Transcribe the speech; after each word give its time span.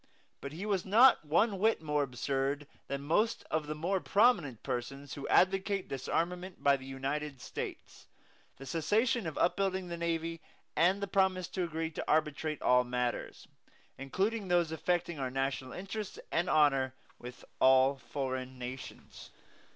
But 0.41 0.51
he 0.53 0.65
was 0.65 0.83
not 0.83 1.23
one 1.25 1.59
whit 1.59 1.79
more 1.79 2.01
absurd 2.01 2.65
than 2.87 3.03
most 3.03 3.45
of 3.51 3.67
the 3.67 3.75
more 3.75 3.99
prominent 3.99 4.63
persons 4.63 5.13
who 5.13 5.27
advocate 5.27 5.87
disarmament 5.87 6.63
by 6.63 6.75
the 6.75 6.87
United 6.87 7.39
States, 7.39 8.07
the 8.57 8.65
cessation 8.65 9.27
of 9.27 9.37
up 9.37 9.55
building 9.55 9.89
the 9.89 9.97
navy, 9.97 10.41
and 10.75 11.03
the 11.03 11.07
promise 11.07 11.47
to 11.49 11.63
agree 11.63 11.91
to 11.91 12.03
arbitrate 12.09 12.63
all 12.63 12.83
matters, 12.83 13.47
including 13.95 14.47
those 14.47 14.71
affecting 14.71 15.19
our 15.19 15.29
national 15.29 15.71
interests 15.71 16.17
and 16.31 16.49
honor, 16.49 16.95
with 17.19 17.45
all 17.59 17.97
foreign 17.97 18.57
nations. 18.57 19.29